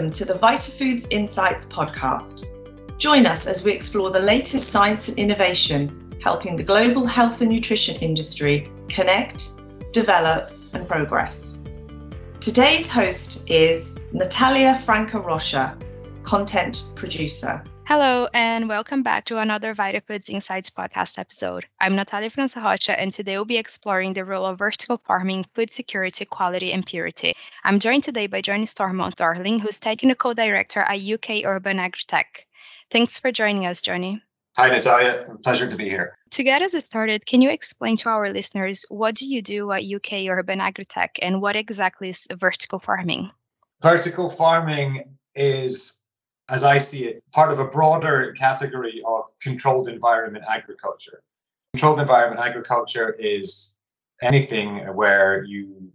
[0.00, 2.46] Welcome to the VitaFoods Insights podcast.
[2.96, 7.50] Join us as we explore the latest science and innovation helping the global health and
[7.50, 9.60] nutrition industry connect,
[9.92, 11.62] develop, and progress.
[12.40, 15.76] Today's host is Natalia Franca Rocha,
[16.22, 17.62] content producer.
[17.92, 21.66] Hello, and welcome back to another VitaFoods Insights podcast episode.
[21.80, 25.72] I'm Natalia Franca Rocha, and today we'll be exploring the role of vertical farming, food
[25.72, 27.32] security, quality, and purity.
[27.64, 32.46] I'm joined today by Johnny Stormonth-Darling, who's technical director at UK Urban Agritech.
[32.92, 34.22] Thanks for joining us, Johnny.
[34.56, 35.26] Hi, Natalia.
[35.42, 36.16] Pleasure to be here.
[36.30, 39.82] To get us started, can you explain to our listeners what do you do at
[39.82, 43.32] UK Urban Agritech and what exactly is vertical farming?
[43.82, 45.02] Vertical farming
[45.34, 45.99] is
[46.50, 51.22] as I see it, part of a broader category of controlled environment agriculture.
[51.72, 53.78] Controlled environment agriculture is
[54.20, 55.90] anything where you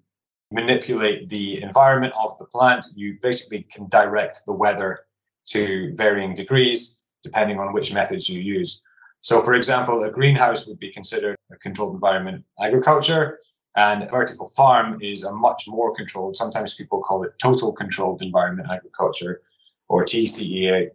[0.51, 2.85] manipulate the environment of the plant.
[2.95, 5.01] You basically can direct the weather
[5.47, 8.85] to varying degrees depending on which methods you use.
[9.21, 13.39] So, for example, a greenhouse would be considered a controlled environment agriculture,
[13.75, 18.69] and vertical farm is a much more controlled, sometimes people call it total controlled environment
[18.71, 19.41] agriculture,
[19.87, 20.89] or TCEA.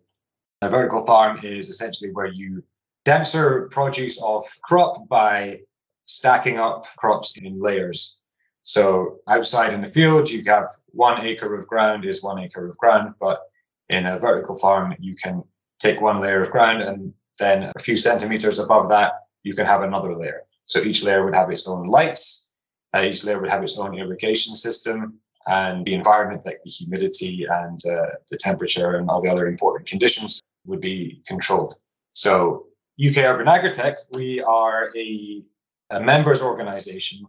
[0.62, 2.62] A vertical farm is essentially where you
[3.04, 5.60] denser produce of crop by
[6.06, 8.20] stacking up crops in layers.
[8.62, 12.76] So outside in the field, you have one acre of ground is one acre of
[12.78, 13.40] ground, but
[13.88, 15.42] in a vertical farm, you can
[15.78, 19.82] take one layer of ground and then a few centimeters above that, you can have
[19.82, 20.42] another layer.
[20.66, 22.52] So each layer would have its own lights,
[22.94, 25.18] uh, each layer would have its own irrigation system,
[25.50, 29.88] and the environment, like the humidity and uh, the temperature and all the other important
[29.88, 31.74] conditions, would be controlled.
[32.12, 32.66] So,
[33.04, 35.42] UK Urban Agritech, we are a,
[35.90, 37.24] a members organization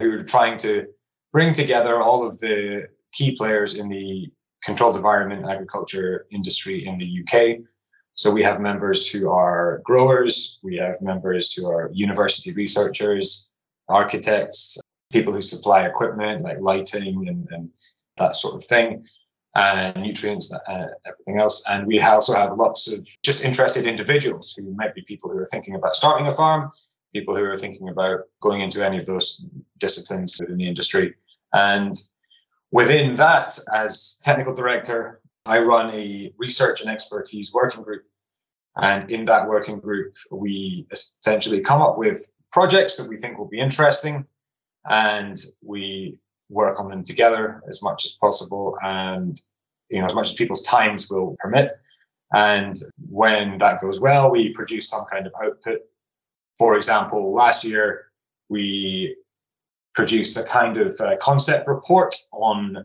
[0.00, 0.86] who are trying to
[1.32, 4.30] bring together all of the key players in the
[4.64, 7.58] controlled environment agriculture industry in the UK.
[8.14, 13.52] So we have members who are growers, we have members who are university researchers,
[13.88, 14.78] architects,
[15.12, 17.70] people who supply equipment like lighting and, and
[18.16, 19.06] that sort of thing,
[19.54, 21.64] and nutrients and uh, everything else.
[21.68, 25.46] And we also have lots of just interested individuals who might be people who are
[25.46, 26.70] thinking about starting a farm,
[27.12, 29.44] people who are thinking about going into any of those
[29.78, 31.14] disciplines within the industry.
[31.52, 31.94] And
[32.70, 38.04] within that, as technical director, I run a research and expertise working group.
[38.76, 43.48] And in that working group, we essentially come up with projects that we think will
[43.48, 44.26] be interesting
[44.88, 46.18] and we
[46.48, 49.40] work on them together as much as possible and
[49.90, 51.70] you know as much as people's times will permit.
[52.34, 52.74] And
[53.08, 55.80] when that goes well we produce some kind of output.
[56.58, 58.06] For example last year
[58.48, 59.16] we
[59.94, 62.84] produced a kind of uh, concept report on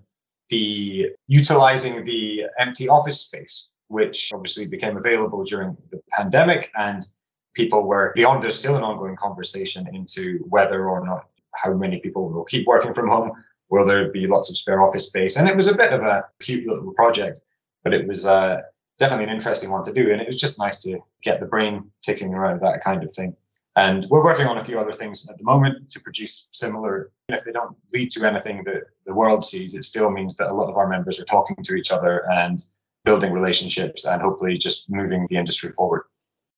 [0.49, 7.05] the utilizing the empty office space which obviously became available during the pandemic and
[7.53, 12.29] people were beyond there's still an ongoing conversation into whether or not how many people
[12.29, 13.31] will keep working from home?
[13.69, 15.37] Will there be lots of spare office space?
[15.37, 17.41] And it was a bit of a cute little project,
[17.83, 18.61] but it was uh,
[18.97, 20.11] definitely an interesting one to do.
[20.11, 23.35] And it was just nice to get the brain ticking around that kind of thing.
[23.75, 27.11] And we're working on a few other things at the moment to produce similar.
[27.29, 30.53] If they don't lead to anything that the world sees, it still means that a
[30.53, 32.59] lot of our members are talking to each other and
[33.03, 36.03] building relationships and hopefully just moving the industry forward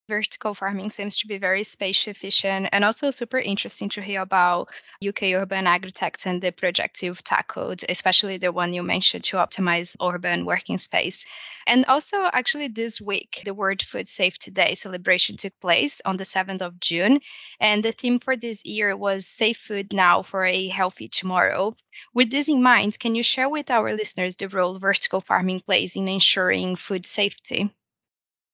[0.07, 4.69] vertical farming seems to be very space efficient and also super interesting to hear about
[5.05, 9.95] UK urban agritech and the projects you've tackled, especially the one you mentioned to optimize
[10.01, 11.25] urban working space.
[11.67, 16.23] And also, actually, this week, the World Food Safety Day celebration took place on the
[16.23, 17.19] 7th of June.
[17.59, 21.73] And the theme for this year was Safe Food Now for a Healthy Tomorrow.
[22.13, 25.95] With this in mind, can you share with our listeners the role vertical farming plays
[25.95, 27.71] in ensuring food safety?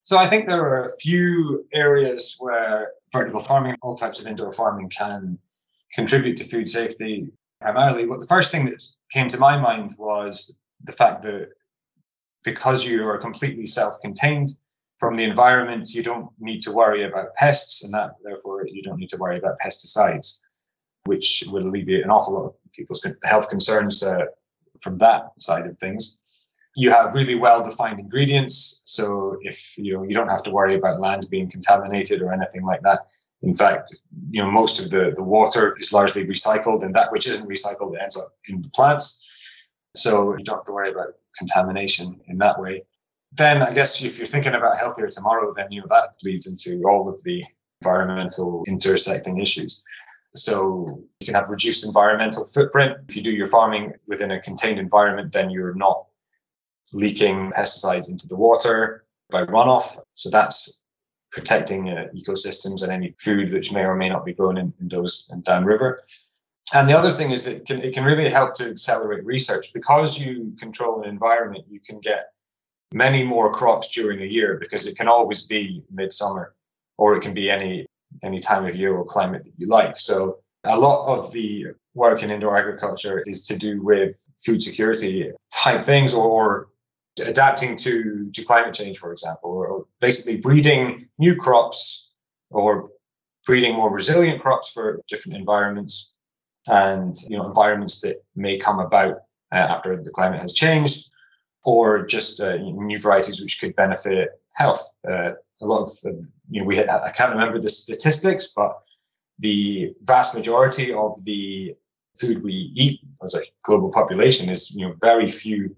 [0.03, 4.51] So I think there are a few areas where vertical farming, all types of indoor
[4.51, 5.37] farming can
[5.93, 7.27] contribute to food safety.
[7.61, 11.49] Primarily, what the first thing that came to my mind was the fact that
[12.43, 14.49] because you are completely self-contained
[14.97, 18.97] from the environment, you don't need to worry about pests, and that therefore you don't
[18.97, 20.41] need to worry about pesticides,
[21.05, 24.25] which would alleviate an awful lot of people's health concerns uh,
[24.79, 26.20] from that side of things
[26.75, 28.83] you have really well defined ingredients.
[28.85, 32.63] So if you know you don't have to worry about land being contaminated or anything
[32.63, 32.99] like that.
[33.41, 33.95] In fact
[34.29, 38.01] you know most of the the water is largely recycled and that which isn't recycled
[38.01, 39.27] ends up in the plants.
[39.95, 42.83] So you don't have to worry about contamination in that way.
[43.33, 46.81] Then i guess if you're thinking about healthier tomorrow then you know that leads into
[46.87, 47.43] all of the
[47.81, 49.83] environmental intersecting issues.
[50.33, 50.85] So
[51.19, 52.95] you can have reduced environmental footprint.
[53.09, 56.05] If you do your farming within a contained environment then you're not
[56.93, 59.97] leaking pesticides into the water by runoff.
[60.09, 60.85] So that's
[61.31, 64.87] protecting uh, ecosystems and any food which may or may not be grown in, in
[64.89, 65.99] those and downriver.
[66.73, 70.19] And the other thing is it can it can really help to accelerate research because
[70.19, 71.65] you control an environment.
[71.69, 72.31] You can get
[72.93, 76.53] many more crops during a year because it can always be midsummer,
[76.97, 77.85] or it can be any
[78.23, 79.97] any time of year or climate that you like.
[79.97, 85.31] So a lot of the work in indoor agriculture is to do with food security
[85.53, 86.67] type things or,
[87.19, 92.13] adapting to, to climate change, for example, or basically breeding new crops
[92.49, 92.89] or
[93.45, 96.17] breeding more resilient crops for different environments
[96.67, 99.15] and you know environments that may come about
[99.51, 101.09] uh, after the climate has changed
[101.63, 104.95] or just uh, new varieties which could benefit health.
[105.07, 105.31] Uh,
[105.61, 106.15] a lot of uh,
[106.49, 108.79] you know we I can't remember the statistics but
[109.39, 111.75] the vast majority of the
[112.19, 115.75] food we eat as a global population is you know very few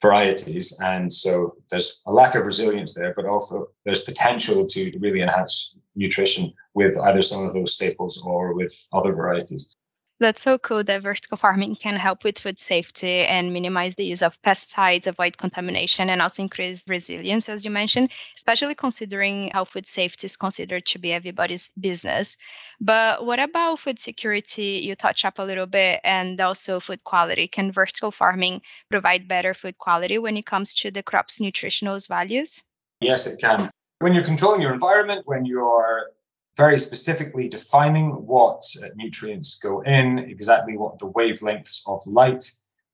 [0.00, 0.78] varieties.
[0.80, 5.78] And so there's a lack of resilience there but also there's potential to really enhance
[5.96, 9.76] nutrition with either some of those staples or with other varieties
[10.20, 14.22] that's so cool that vertical farming can help with food safety and minimize the use
[14.22, 19.86] of pesticides, avoid contamination, and also increase resilience, as you mentioned, especially considering how food
[19.86, 22.36] safety is considered to be everybody's business.
[22.80, 24.80] But what about food security?
[24.84, 27.48] You touch up a little bit, and also food quality.
[27.48, 32.62] Can vertical farming provide better food quality when it comes to the crop's nutritional values?
[33.00, 33.70] Yes, it can.
[34.00, 36.10] When you're controlling your environment, when you're
[36.56, 42.44] very specifically defining what uh, nutrients go in, exactly what the wavelengths of light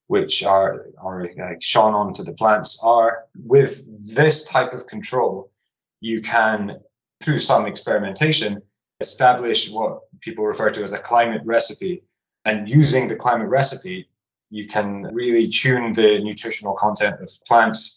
[0.07, 1.27] which are, are
[1.59, 3.25] shone onto the plants are.
[3.45, 5.51] With this type of control,
[5.99, 6.79] you can,
[7.21, 8.61] through some experimentation,
[9.01, 12.03] establish what people refer to as a climate recipe.
[12.45, 14.07] And using the climate recipe,
[14.49, 17.96] you can really tune the nutritional content of plants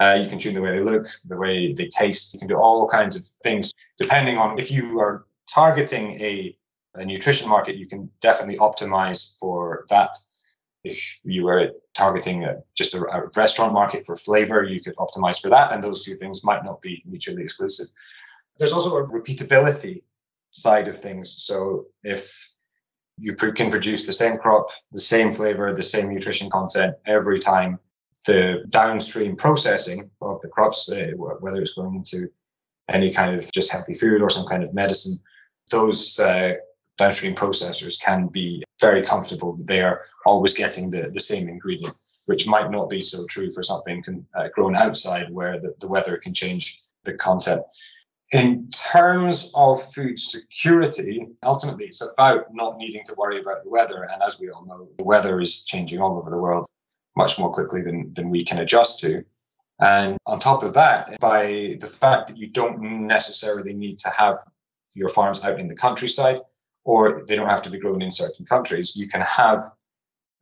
[0.00, 2.34] uh, you can tune the way they look, the way they taste.
[2.34, 6.56] You can do all kinds of things depending on if you are targeting a,
[6.94, 7.76] a nutrition market.
[7.76, 10.10] You can definitely optimize for that.
[10.84, 15.40] If you were targeting a, just a, a restaurant market for flavor, you could optimize
[15.40, 17.86] for that, and those two things might not be mutually exclusive.
[18.58, 20.02] There's also a repeatability
[20.50, 21.42] side of things.
[21.42, 22.50] So if
[23.18, 27.78] you can produce the same crop, the same flavor, the same nutrition content every time
[28.26, 32.28] the downstream processing of the crops, uh, whether it's going into
[32.88, 35.16] any kind of just healthy food or some kind of medicine,
[35.70, 36.54] those uh,
[36.98, 41.94] downstream processors can be very comfortable that they are always getting the, the same ingredient,
[42.26, 45.88] which might not be so true for something can, uh, grown outside where the, the
[45.88, 47.62] weather can change the content.
[48.32, 54.08] In terms of food security, ultimately it's about not needing to worry about the weather.
[54.12, 56.66] And as we all know, the weather is changing all over the world
[57.16, 59.24] much more quickly than, than we can adjust to.
[59.80, 64.38] And on top of that, by the fact that you don't necessarily need to have
[64.94, 66.40] your farms out in the countryside,
[66.84, 69.60] or they don't have to be grown in certain countries, you can have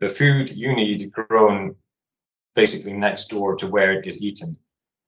[0.01, 1.75] the food you need grown
[2.55, 4.57] basically next door to where it is eaten.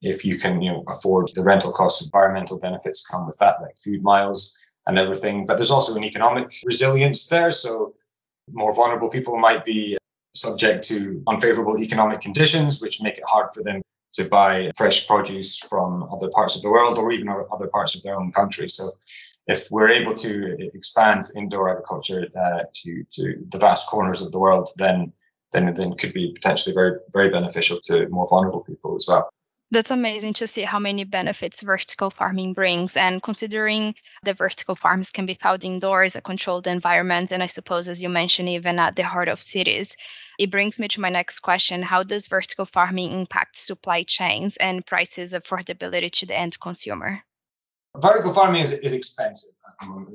[0.02, 3.78] If you can, you know, afford the rental costs, environmental benefits come with that, like
[3.78, 5.46] food miles and everything.
[5.46, 7.50] But there's also an economic resilience there.
[7.50, 7.94] So
[8.50, 9.96] more vulnerable people might be
[10.46, 13.82] subject to unfavorable economic conditions, which make it hard for them
[14.17, 18.03] to buy fresh produce from other parts of the world or even other parts of
[18.03, 18.69] their own country.
[18.69, 18.84] So,
[19.48, 20.32] if we're able to
[20.74, 25.12] expand indoor agriculture uh, to to the vast corners of the world, then
[25.53, 29.29] then then could be potentially very very beneficial to more vulnerable people as well.
[29.72, 32.96] That's amazing to see how many benefits vertical farming brings.
[32.96, 37.88] And considering the vertical farms can be found indoors, a controlled environment, and I suppose,
[37.88, 39.96] as you mentioned, even at the heart of cities,
[40.38, 44.84] it brings me to my next question How does vertical farming impact supply chains and
[44.84, 47.22] prices affordability to the end consumer?
[48.00, 49.55] Vertical farming is, is expensive.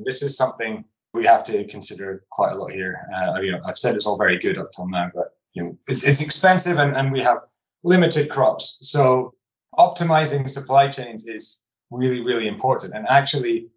[0.03, 3.01] This is something we have to consider quite a lot here.
[3.13, 5.77] Uh, you know, I've said it's all very good up till now, but you know,
[5.87, 7.37] it, it's expensive and, and we have
[7.83, 8.77] limited crops.
[8.81, 9.33] So
[9.75, 12.93] optimizing supply chains is really, really important.
[12.95, 13.67] And actually,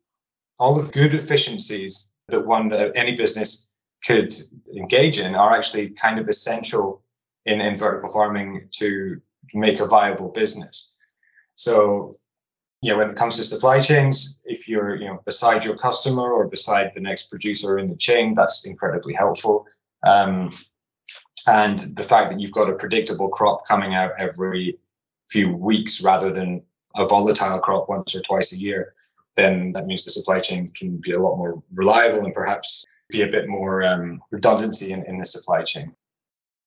[0.59, 3.74] all of good efficiencies that one that any business
[4.07, 4.33] could
[4.77, 7.03] engage in are actually kind of essential
[7.47, 9.21] in, in vertical farming to
[9.55, 10.97] make a viable business.
[11.55, 12.17] So,
[12.83, 16.33] you know, when it comes to supply chains, if you're, you know, beside your customer
[16.33, 19.67] or beside the next producer in the chain, that's incredibly helpful.
[20.07, 20.51] Um,
[21.47, 24.79] and the fact that you've got a predictable crop coming out every
[25.27, 26.63] few weeks rather than
[26.97, 28.95] a volatile crop once or twice a year,
[29.37, 33.23] then that means the supply chain can be a lot more reliable and perhaps be
[33.23, 35.95] a bit more um, redundancy in, in the supply chain.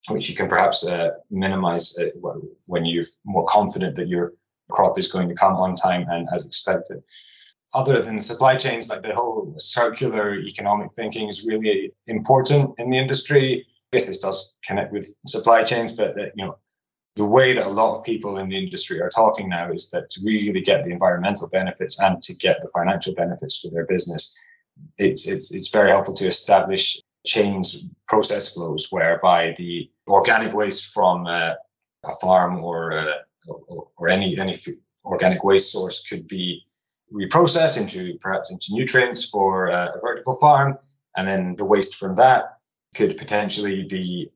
[0.09, 2.05] which you can perhaps uh, minimize uh,
[2.67, 4.33] when you're more confident that your
[4.71, 7.01] crop is going to come on time and as expected.
[7.73, 12.97] Other than supply chains, like the whole circular economic thinking is really important in the
[12.97, 13.65] industry.
[13.67, 16.57] I guess this does connect with supply chains, but you know
[17.17, 20.09] the way that a lot of people in the industry are talking now is that
[20.11, 24.37] to really get the environmental benefits and to get the financial benefits for their business,
[24.97, 31.27] it's it's it's very helpful to establish chains process flows whereby the organic waste from
[31.27, 31.51] uh,
[32.05, 33.13] a farm or, uh,
[33.97, 34.55] or, any any
[35.03, 36.63] organic waste source could be
[37.13, 40.77] reprocessed into perhaps into nutrients for uh, a vertical farm,
[41.17, 42.57] and then the waste from that
[42.95, 44.29] could potentially be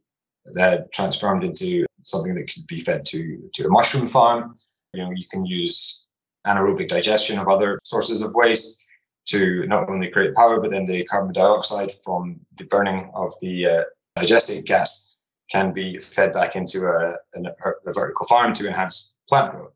[0.60, 4.55] uh, transformed into something that could be fed to to a mushroom farm.
[4.93, 6.07] You know, you can use
[6.45, 8.80] anaerobic digestion of other sources of waste
[9.28, 13.66] to not only create power, but then the carbon dioxide from the burning of the
[13.66, 13.84] uh,
[14.18, 15.18] digestate gas
[15.51, 17.42] can be fed back into a, a,
[17.88, 19.74] a vertical farm to enhance plant growth.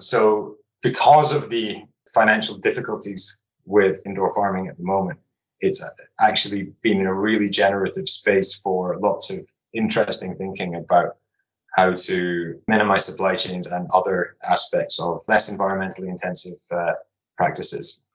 [0.00, 1.82] So, because of the
[2.14, 5.18] financial difficulties with indoor farming at the moment,
[5.60, 5.84] it's
[6.20, 9.40] actually been a really generative space for lots of
[9.74, 11.16] interesting thinking about
[11.76, 16.92] how to minimize supply chains and other aspects of less environmentally intensive uh,
[17.36, 18.09] practices.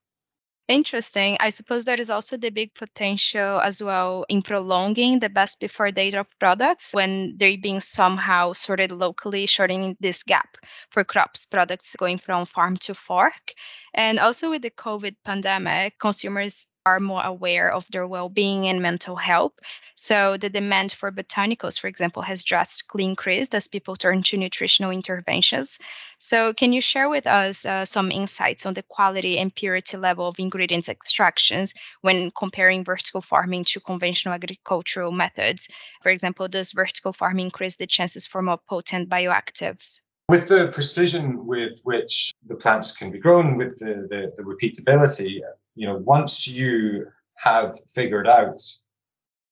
[0.67, 1.37] Interesting.
[1.39, 5.91] I suppose there is also the big potential as well in prolonging the best before
[5.91, 10.57] date of products when they're being somehow sorted locally, shortening this gap
[10.89, 13.53] for crops products going from farm to fork.
[13.93, 19.15] And also with the COVID pandemic, consumers are more aware of their well-being and mental
[19.15, 19.53] health.
[19.95, 24.91] So the demand for botanicals, for example, has drastically increased as people turn to nutritional
[24.91, 25.79] interventions.
[26.19, 30.27] So can you share with us uh, some insights on the quality and purity level
[30.27, 35.67] of ingredients extractions when comparing vertical farming to conventional agricultural methods?
[36.03, 40.01] For example, does vertical farming increase the chances for more potent bioactives?
[40.27, 45.39] With the precision with which the plants can be grown, with the, the, the repeatability,
[45.75, 47.05] you know, once you
[47.37, 48.61] have figured out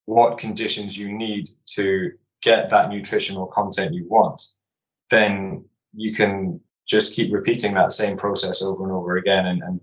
[0.06, 2.12] what conditions you need to
[2.42, 4.42] get that nutritional content you want,
[5.10, 5.63] then
[5.94, 9.80] you can just keep repeating that same process over and over again, and and,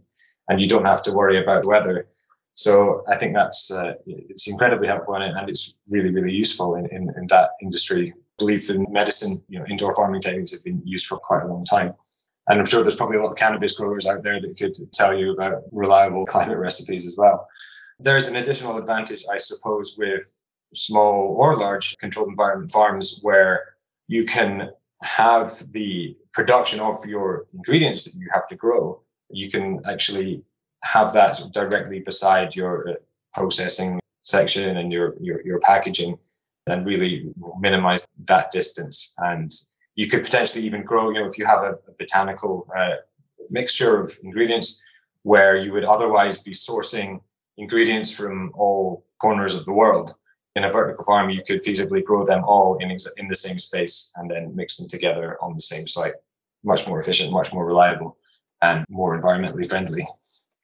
[0.48, 2.08] and you don't have to worry about weather.
[2.54, 6.86] So I think that's uh, it's incredibly helpful and, and it's really really useful in,
[6.86, 8.12] in, in that industry.
[8.12, 11.46] I believe in medicine, you know, indoor farming techniques have been used for quite a
[11.46, 11.94] long time.
[12.50, 15.16] And I'm sure there's probably a lot of cannabis growers out there that could tell
[15.16, 17.46] you about reliable climate recipes as well.
[18.00, 20.34] There's an additional advantage, I suppose, with
[20.74, 23.76] small or large controlled environment farms where
[24.08, 24.70] you can
[25.04, 29.00] have the production of your ingredients that you have to grow.
[29.30, 30.42] You can actually
[30.82, 32.94] have that directly beside your uh,
[33.32, 36.18] processing section and your, your, your packaging
[36.66, 39.48] and really minimize that distance and
[40.00, 42.96] you could potentially even grow, you know, if you have a, a botanical uh,
[43.50, 44.82] mixture of ingredients
[45.24, 47.20] where you would otherwise be sourcing
[47.58, 50.14] ingredients from all corners of the world.
[50.56, 53.58] In a vertical farm, you could feasibly grow them all in, ex- in the same
[53.58, 56.14] space and then mix them together on the same site.
[56.64, 58.16] Much more efficient, much more reliable,
[58.62, 60.06] and more environmentally friendly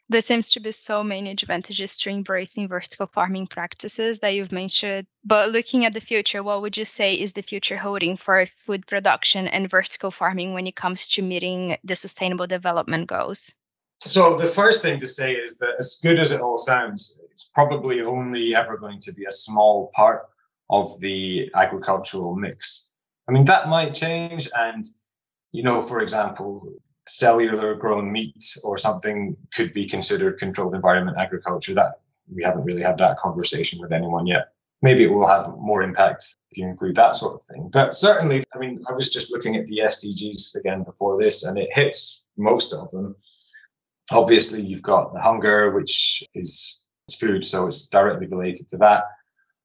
[0.09, 5.07] there seems to be so many advantages to embracing vertical farming practices that you've mentioned.
[5.25, 8.87] But looking at the future, what would you say is the future holding for food
[8.87, 13.53] production and vertical farming when it comes to meeting the sustainable development goals?
[14.01, 17.51] So, the first thing to say is that as good as it all sounds, it's
[17.55, 20.27] probably only ever going to be a small part
[20.71, 22.95] of the agricultural mix.
[23.29, 24.49] I mean, that might change.
[24.57, 24.85] And,
[25.53, 26.75] you know, for example,
[27.09, 31.75] cellular grown meat or something could be considered controlled environment agriculture.
[31.75, 32.01] That
[32.33, 34.53] we haven't really had that conversation with anyone yet.
[34.83, 37.71] Maybe it will have more impact if you include that sort of thing.
[37.73, 41.59] But certainly, I mean, I was just looking at the SDGs again before this, and
[41.59, 43.17] it hits most of them.
[44.13, 49.05] Obviously, you've got the hunger, which is food, so it's directly related to that.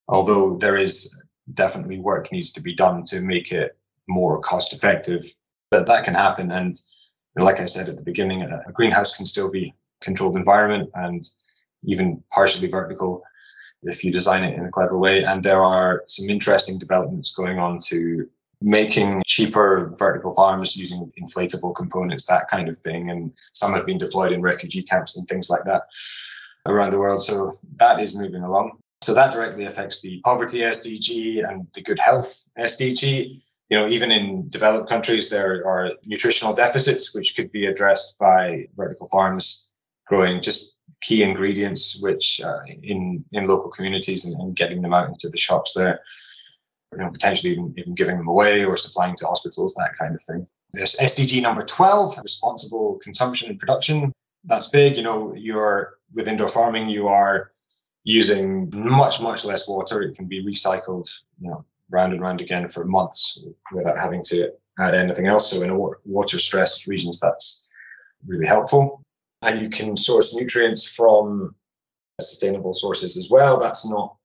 [0.07, 5.24] Although there is definitely work needs to be done to make it more cost effective,
[5.69, 6.51] but that can happen.
[6.51, 6.75] And
[7.35, 11.23] like I said at the beginning, a, a greenhouse can still be controlled environment and
[11.83, 13.23] even partially vertical
[13.83, 15.23] if you design it in a clever way.
[15.23, 18.27] And there are some interesting developments going on to
[18.61, 23.09] making cheaper vertical farms using inflatable components, that kind of thing.
[23.09, 25.83] And some have been deployed in refugee camps and things like that
[26.67, 27.23] around the world.
[27.23, 28.77] So that is moving along.
[29.01, 33.41] So that directly affects the poverty SDG and the good health SDG
[33.72, 38.68] you know, even in developed countries, there are nutritional deficits which could be addressed by
[38.75, 39.72] vertical farms
[40.08, 45.08] growing just key ingredients which uh, in in local communities and, and, getting them out
[45.08, 46.01] into the shops there.
[46.92, 50.22] you know, potentially even, even giving them away or supplying to hospitals, that kind of
[50.22, 50.46] thing.
[50.74, 54.12] There's SDG number 12, responsible consumption and production.
[54.44, 54.98] That's big.
[54.98, 57.51] You know, you're with indoor farming, you are
[58.04, 60.01] using much, much less water.
[60.01, 61.08] It can be recycled,
[61.40, 65.51] you know, round and round again for months without having to add anything else.
[65.51, 67.67] So in water stressed regions, that's
[68.25, 69.03] really helpful.
[69.41, 71.55] And you can source nutrients from
[72.19, 73.57] sustainable sources as well.
[73.57, 74.15] That's not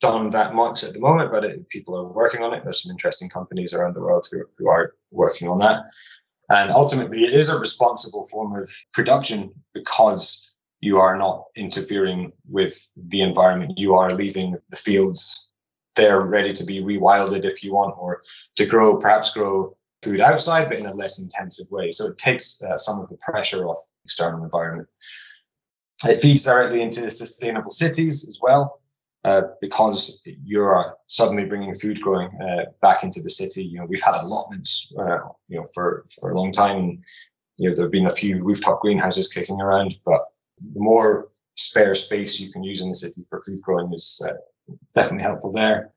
[0.00, 2.62] done that much at the moment, but it, people are working on it.
[2.62, 5.84] There's some interesting companies around the world who, who are working on that.
[6.50, 12.78] And ultimately, it is a responsible form of production because you are not interfering with
[13.08, 13.78] the environment.
[13.78, 15.43] You are leaving the fields
[15.96, 18.22] there ready to be rewilded if you want, or
[18.56, 21.90] to grow, perhaps grow food outside, but in a less intensive way.
[21.90, 24.88] So it takes uh, some of the pressure off external environment.
[26.04, 28.80] It feeds directly into sustainable cities as well.
[29.24, 33.64] Uh, because you're suddenly bringing food growing uh, back into the city.
[33.64, 36.76] You know, we've had allotments, uh, you know, for for a long time.
[36.76, 37.04] And,
[37.56, 40.26] you know, there've been a few rooftop greenhouses kicking around, but
[40.58, 44.34] the more spare space you can use in the city for food growing is uh,
[44.94, 45.90] definitely helpful there.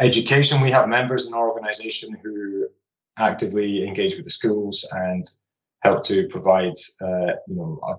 [0.00, 2.68] Education, we have members in our organization who
[3.18, 5.24] actively engage with the schools and
[5.82, 7.94] help to provide, uh, you know, a,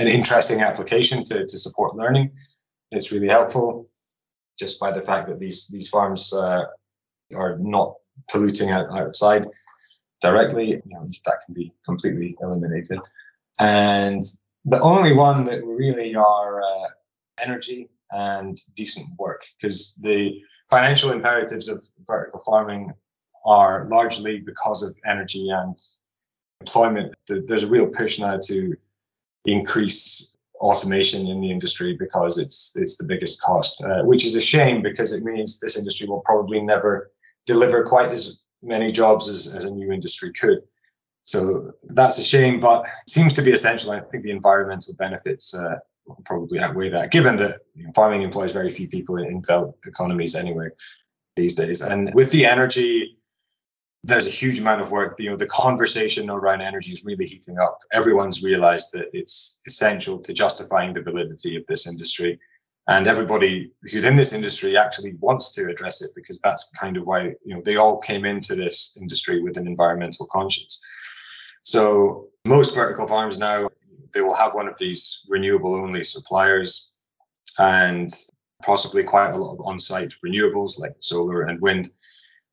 [0.00, 2.30] an interesting application to, to support learning.
[2.90, 3.88] It's really helpful
[4.58, 6.64] just by the fact that these these farms uh,
[7.34, 7.94] are not
[8.30, 9.46] polluting out, outside
[10.20, 10.70] directly.
[10.70, 12.98] You know, that can be completely eliminated.
[13.58, 14.22] And
[14.64, 16.88] the only one that really are uh,
[17.38, 20.40] energy and decent work, because the
[20.70, 22.92] financial imperatives of vertical farming
[23.44, 25.76] are largely because of energy and
[26.60, 27.14] employment.
[27.28, 28.76] There's a real push now to
[29.46, 34.40] increase automation in the industry because it's it's the biggest cost, uh, which is a
[34.40, 37.10] shame because it means this industry will probably never
[37.46, 40.58] deliver quite as many jobs as, as a new industry could.
[41.22, 43.90] So that's a shame, but it seems to be essential.
[43.90, 45.76] I think the environmental benefits uh,
[46.24, 49.86] probably outweigh that, given that you know, farming employs very few people in, in developed
[49.86, 50.68] economies anyway
[51.36, 51.80] these days.
[51.80, 53.16] And with the energy
[54.02, 55.14] there's a huge amount of work.
[55.18, 57.78] You know, the conversation around energy is really heating up.
[57.92, 62.38] Everyone's realized that it's essential to justifying the validity of this industry.
[62.88, 67.06] And everybody who's in this industry actually wants to address it because that's kind of
[67.06, 70.82] why, you know, they all came into this industry with an environmental conscience.
[71.62, 73.68] So most vertical farms now,
[74.12, 76.94] they will have one of these renewable only suppliers
[77.58, 78.08] and
[78.64, 81.88] possibly quite a lot of on-site renewables like solar and wind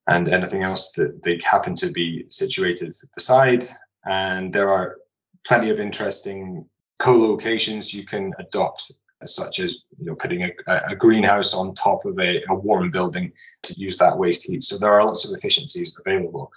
[0.07, 3.63] and anything else that they happen to be situated beside.
[4.05, 4.97] And there are
[5.45, 6.65] plenty of interesting
[6.99, 8.91] co-locations you can adopt,
[9.25, 10.51] such as you know putting a,
[10.89, 13.31] a greenhouse on top of a, a warm building
[13.63, 14.63] to use that waste heat.
[14.63, 16.51] So there are lots of efficiencies available,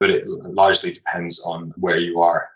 [0.00, 2.48] but it largely depends on where you are.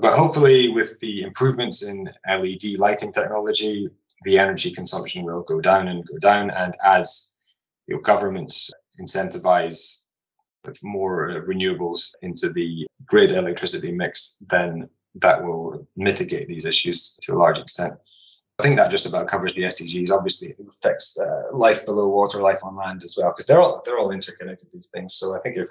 [0.00, 3.88] But hopefully, with the improvements in LED lighting technology,
[4.22, 6.50] the energy consumption will go down and go down.
[6.50, 7.36] And as
[7.86, 10.08] your governments incentivize
[10.82, 17.36] more renewables into the grid electricity mix, then that will mitigate these issues to a
[17.36, 17.94] large extent.
[18.58, 20.10] I think that just about covers the SDGs.
[20.10, 23.82] Obviously, it affects uh, life below water, life on land as well, because they're all
[23.84, 24.70] they're all interconnected.
[24.70, 25.14] These things.
[25.14, 25.68] So I think if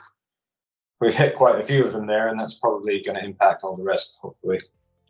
[1.01, 3.75] we've hit quite a few of them there, and that's probably going to impact all
[3.75, 4.61] the rest, hopefully.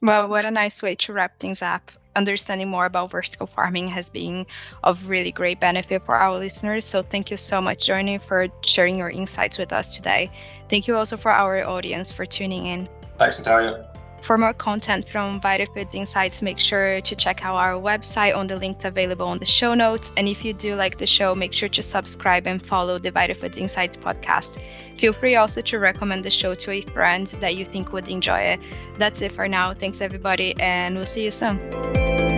[0.01, 1.91] Well, what a nice way to wrap things up.
[2.15, 4.45] Understanding more about vertical farming has been
[4.83, 6.85] of really great benefit for our listeners.
[6.85, 10.31] So, thank you so much, Johnny, for sharing your insights with us today.
[10.69, 12.89] Thank you also for our audience for tuning in.
[13.17, 13.90] Thanks, Natalia.
[14.21, 18.55] For more content from VitaFoods Insights, make sure to check out our website on the
[18.55, 20.13] link available on the show notes.
[20.15, 23.57] And if you do like the show, make sure to subscribe and follow the VitaFoods
[23.57, 24.59] Insights podcast.
[24.97, 28.39] Feel free also to recommend the show to a friend that you think would enjoy
[28.39, 28.59] it.
[28.99, 29.73] That's it for now.
[29.73, 32.30] Thanks, everybody, and we'll see you soon.